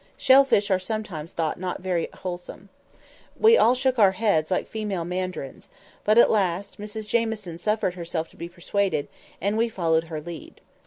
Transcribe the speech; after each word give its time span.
Shell 0.17 0.45
fish 0.45 0.71
are 0.71 0.79
sometimes 0.79 1.31
thought 1.31 1.59
not 1.59 1.79
very 1.79 2.07
wholesome." 2.11 2.69
We 3.39 3.55
all 3.55 3.75
shook 3.75 3.99
our 3.99 4.13
heads 4.13 4.49
like 4.49 4.67
female 4.67 5.05
mandarins; 5.05 5.69
but, 6.03 6.17
at 6.17 6.31
last, 6.31 6.79
Mrs 6.79 7.07
Jamieson 7.07 7.59
suffered 7.59 7.93
herself 7.93 8.27
to 8.29 8.35
be 8.35 8.49
persuaded, 8.49 9.09
and 9.39 9.57
we 9.59 9.69
followed 9.69 10.05
her 10.05 10.19
lead. 10.19 10.59